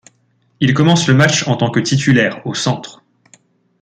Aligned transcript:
Il 0.61 0.73
commence 0.73 1.07
le 1.07 1.13
match 1.13 1.47
en 1.47 1.55
tant 1.57 1.69
que 1.69 1.79
titulaire 1.79 2.41
au 2.47 2.55
centre. 2.55 3.03